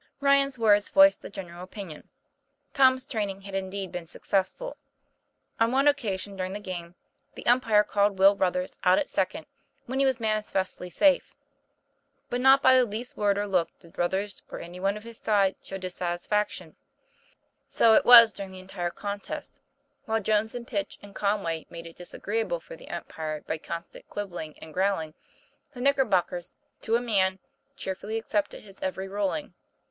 [0.19, 2.09] Ryan's words voiced the general opinion.
[2.73, 4.77] Tom's training had indeed been successful.
[5.59, 6.95] On one occasion during the game,
[7.35, 9.45] the umpire called Will Ruthers out at second
[9.85, 11.35] when he was manifestly safe;
[12.31, 15.19] but not by the least word or look did Ruthers or any one of his
[15.19, 16.75] side show dissatisfaction.
[17.67, 18.13] So it TOM PLAYFAIR.
[18.23, 19.61] 217 was during the entire contest,
[20.05, 24.57] while Jones and Pitch and Conway made it disagreeable for the umpire by constant quibbling
[24.63, 25.13] and growling,
[25.73, 27.37] the Knickerbock ers, to a man,
[27.75, 29.53] cheerfully accepted his every ruling.